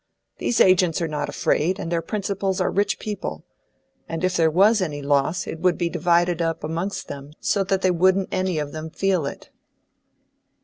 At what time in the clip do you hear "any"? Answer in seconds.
4.81-4.99, 8.31-8.57